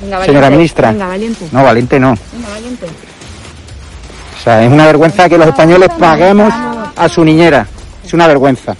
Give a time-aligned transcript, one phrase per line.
[0.00, 0.92] Venga, Señora ministra.
[0.92, 1.48] Venga, valiente.
[1.52, 2.16] No, valiente no.
[2.32, 2.86] Venga, valiente.
[2.86, 6.52] O sea, es una vergüenza que los españoles paguemos
[6.96, 7.66] a su niñera.
[8.04, 8.74] Es una vergüenza.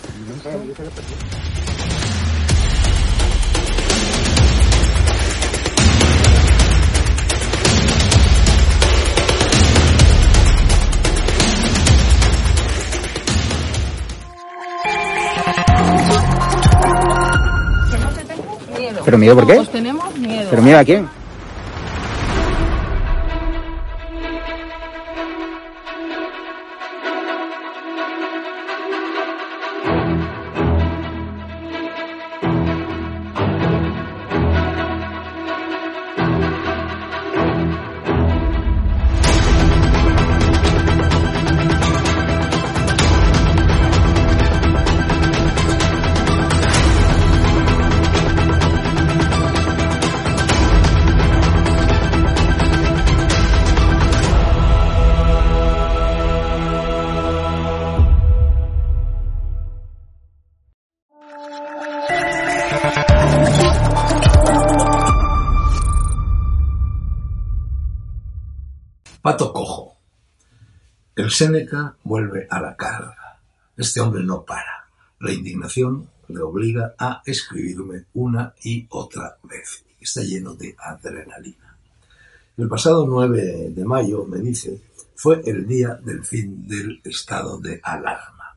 [19.05, 19.59] ¿Pero miedo por qué?
[20.51, 21.20] ¿Pero miedo a quién?
[71.21, 73.39] El Séneca vuelve a la carga.
[73.77, 74.89] Este hombre no para.
[75.19, 79.85] La indignación le obliga a escribirme una y otra vez.
[80.01, 81.77] Está lleno de adrenalina.
[82.57, 84.81] El pasado 9 de mayo, me dice,
[85.15, 88.57] fue el día del fin del estado de alarma.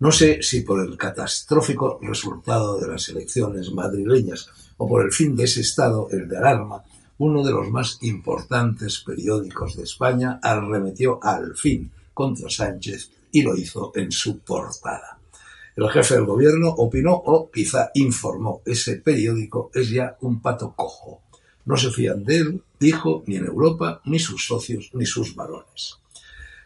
[0.00, 5.36] No sé si por el catastrófico resultado de las elecciones madrileñas o por el fin
[5.36, 6.82] de ese estado, el de alarma,
[7.22, 13.56] uno de los más importantes periódicos de España arremetió al fin contra Sánchez y lo
[13.56, 15.20] hizo en su portada.
[15.76, 21.20] El jefe del gobierno opinó o quizá informó, ese periódico es ya un pato cojo.
[21.64, 25.98] No se fían de él, dijo, ni en Europa, ni sus socios, ni sus varones.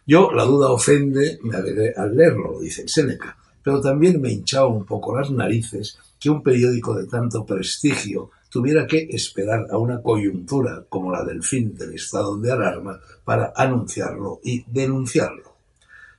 [0.07, 4.69] Yo, la duda ofende, me alegré al leerlo, lo dice Séneca, pero también me hinchaba
[4.69, 10.01] un poco las narices que un periódico de tanto prestigio tuviera que esperar a una
[10.01, 15.57] coyuntura como la del fin del estado de alarma para anunciarlo y denunciarlo.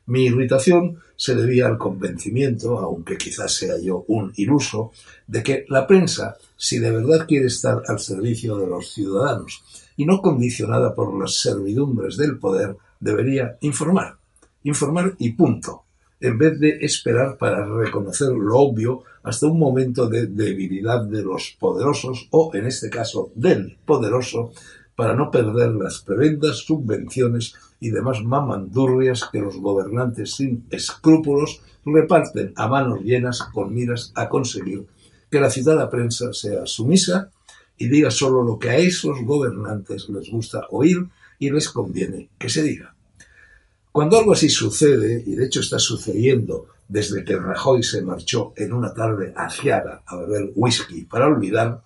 [0.06, 4.92] Mi irritación se debía al convencimiento, aunque quizás sea yo un iluso,
[5.26, 9.64] de que la prensa, si de verdad quiere estar al servicio de los ciudadanos
[9.96, 14.16] y no condicionada por las servidumbres del poder, debería informar.
[14.62, 15.88] Informar y punto
[16.20, 21.58] en vez de esperar para reconocer lo obvio hasta un momento de debilidad de los
[21.60, 24.54] poderosos o, en este caso, del poderoso,
[24.96, 32.54] para no perder las prebendas, subvenciones y demás mamandurrias que los gobernantes sin escrúpulos reparten
[32.56, 34.86] a manos llenas con miras a conseguir
[35.30, 37.30] que la citada prensa sea sumisa
[37.78, 41.06] y diga solo lo que a esos gobernantes les gusta oír
[41.38, 42.96] y les conviene que se diga.
[43.92, 48.74] Cuando algo así sucede, y de hecho está sucediendo desde que Rajoy se marchó en
[48.74, 51.82] una tarde agiada a beber whisky para olvidar,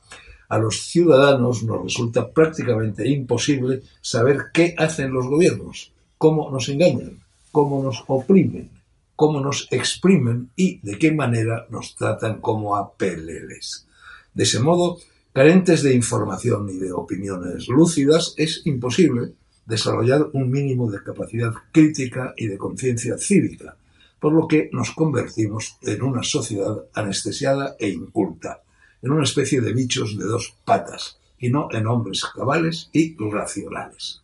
[0.50, 7.20] a los ciudadanos nos resulta prácticamente imposible saber qué hacen los gobiernos, cómo nos engañan,
[7.52, 8.70] cómo nos oprimen,
[9.16, 13.88] cómo nos exprimen y de qué manera nos tratan como a peleles.
[14.34, 14.98] De ese modo,
[15.32, 19.34] carentes de información y de opiniones lúcidas, es imposible
[19.66, 23.78] desarrollar un mínimo de capacidad crítica y de conciencia cívica,
[24.22, 28.62] por lo que nos convertimos en una sociedad anestesiada e inculta,
[29.02, 34.22] en una especie de bichos de dos patas, y no en hombres cabales y racionales.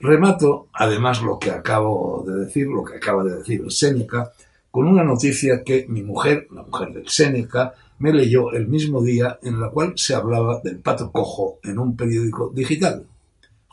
[0.00, 4.32] Remato, además, lo que acabo de decir, lo que acaba de decir el Séneca,
[4.72, 9.38] con una noticia que mi mujer, la mujer del Séneca, me leyó el mismo día
[9.44, 13.06] en la cual se hablaba del pato cojo en un periódico digital.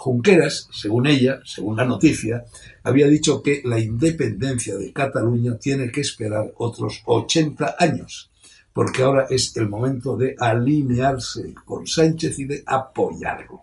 [0.03, 2.44] Junqueras, según ella, según la noticia,
[2.81, 8.31] había dicho que la independencia de Cataluña tiene que esperar otros 80 años,
[8.74, 13.62] porque ahora es el momento de alinearse con Sánchez y de apoyarlo.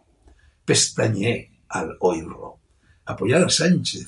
[0.64, 2.58] Pestañeé al oírlo.
[3.06, 4.06] Apoyar a Sánchez,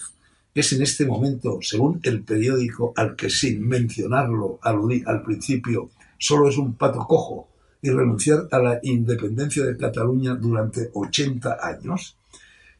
[0.54, 6.48] es en este momento, según el periódico al que sin mencionarlo aludí al principio, solo
[6.48, 7.48] es un pato cojo,
[7.82, 12.18] y renunciar a la independencia de Cataluña durante 80 años,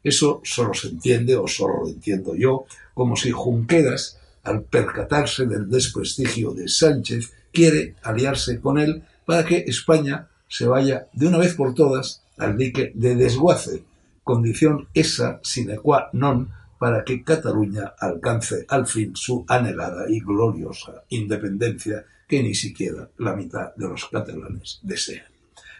[0.03, 5.69] eso solo se entiende, o solo lo entiendo yo, como si Junqueras, al percatarse del
[5.69, 11.53] desprestigio de Sánchez, quiere aliarse con él para que España se vaya de una vez
[11.53, 13.83] por todas al dique de desguace,
[14.23, 16.49] condición esa sine qua non
[16.81, 23.35] para que Cataluña alcance al fin su anhelada y gloriosa independencia que ni siquiera la
[23.35, 25.30] mitad de los catalanes desean.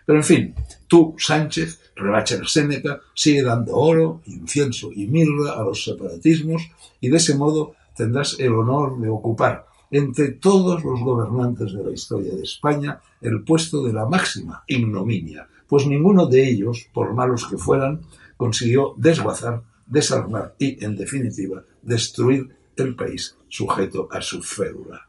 [0.05, 0.55] Pero en fin,
[0.87, 6.69] tú, Sánchez, el Séneca, sigue dando oro, incienso y mirra a los separatismos
[6.99, 11.91] y de ese modo tendrás el honor de ocupar entre todos los gobernantes de la
[11.91, 17.45] historia de España el puesto de la máxima ignominia, pues ninguno de ellos, por malos
[17.45, 18.01] que fueran,
[18.37, 25.07] consiguió desguazar, desarmar y, en definitiva, destruir el país sujeto a su férula.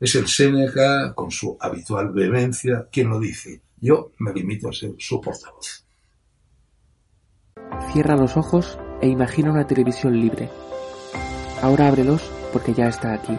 [0.00, 3.60] Es el Séneca, con su habitual vehemencia, quien lo dice.
[3.82, 5.84] Yo me limito a ser su portavoz.
[7.92, 10.48] Cierra los ojos e imagina una televisión libre.
[11.60, 13.36] Ahora ábrelos porque ya está aquí.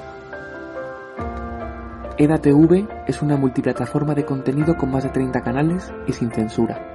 [2.18, 6.94] EDATV es una multiplataforma de contenido con más de 30 canales y sin censura.